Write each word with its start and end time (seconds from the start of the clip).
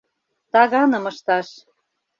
Таганым 0.51 1.03
ышташ. 1.11 1.47